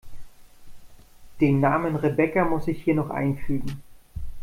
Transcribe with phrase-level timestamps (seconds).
[1.39, 3.83] Den Namen Rebecca muss ich hier noch einfügen.